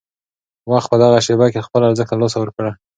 [0.71, 2.65] وخت په دغه شېبه کې خپل ارزښت له لاسه ورکړ.